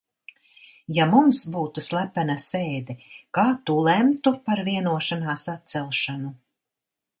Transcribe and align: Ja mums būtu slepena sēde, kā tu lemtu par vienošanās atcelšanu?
Ja 0.97 1.05
mums 1.11 1.41
būtu 1.55 1.83
slepena 1.87 2.37
sēde, 2.47 2.97
kā 3.39 3.45
tu 3.69 3.77
lemtu 3.91 4.35
par 4.49 4.65
vienošanās 4.71 5.47
atcelšanu? 5.57 6.37